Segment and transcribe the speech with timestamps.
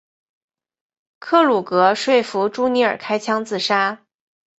[1.19, 4.01] 克鲁格说服朱尼尔开枪自杀。